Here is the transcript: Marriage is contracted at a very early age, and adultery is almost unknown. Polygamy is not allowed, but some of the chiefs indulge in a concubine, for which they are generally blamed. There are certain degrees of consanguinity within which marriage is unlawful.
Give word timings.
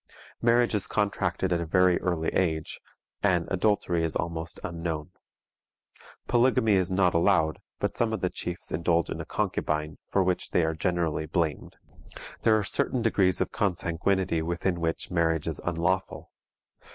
Marriage 0.41 0.73
is 0.73 0.87
contracted 0.87 1.53
at 1.53 1.61
a 1.61 1.65
very 1.67 2.01
early 2.01 2.29
age, 2.29 2.81
and 3.21 3.47
adultery 3.51 4.03
is 4.03 4.15
almost 4.15 4.59
unknown. 4.63 5.11
Polygamy 6.27 6.73
is 6.73 6.89
not 6.89 7.13
allowed, 7.13 7.59
but 7.77 7.93
some 7.95 8.11
of 8.11 8.19
the 8.21 8.29
chiefs 8.31 8.71
indulge 8.71 9.11
in 9.11 9.21
a 9.21 9.25
concubine, 9.25 9.99
for 10.07 10.23
which 10.23 10.49
they 10.49 10.63
are 10.63 10.73
generally 10.73 11.27
blamed. 11.27 11.75
There 12.41 12.57
are 12.57 12.63
certain 12.63 13.03
degrees 13.03 13.41
of 13.41 13.51
consanguinity 13.51 14.41
within 14.41 14.81
which 14.81 15.11
marriage 15.11 15.47
is 15.47 15.59
unlawful. 15.59 16.31